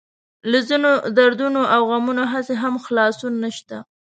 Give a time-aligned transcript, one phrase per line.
[0.51, 3.77] له ځينو دردونو او غمونو هسې هم خلاصون نشته.